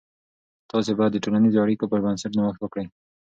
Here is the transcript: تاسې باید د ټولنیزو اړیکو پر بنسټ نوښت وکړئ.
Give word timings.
تاسې 0.71 0.91
باید 0.97 1.11
د 1.13 1.17
ټولنیزو 1.23 1.63
اړیکو 1.65 1.89
پر 1.91 1.99
بنسټ 2.05 2.31
نوښت 2.37 2.59
وکړئ. 2.61 2.85